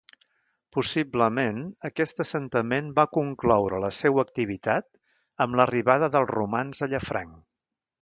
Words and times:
Possiblement 0.77 1.59
aquest 1.89 2.23
assentament 2.25 2.89
va 3.01 3.07
concloure 3.19 3.83
la 3.85 3.93
seua 4.01 4.27
activitat 4.27 4.91
amb 5.47 5.61
l'arribada 5.61 6.15
dels 6.17 6.35
romans 6.37 6.87
a 6.89 6.95
Llafranc. 6.97 7.41